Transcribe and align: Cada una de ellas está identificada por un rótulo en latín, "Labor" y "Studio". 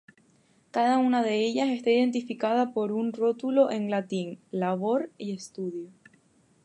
Cada 0.71 0.97
una 0.97 1.21
de 1.21 1.45
ellas 1.45 1.69
está 1.69 1.91
identificada 1.91 2.73
por 2.73 2.91
un 2.91 3.13
rótulo 3.13 3.69
en 3.69 3.91
latín, 3.91 4.39
"Labor" 4.49 5.11
y 5.19 5.37
"Studio". 5.37 5.91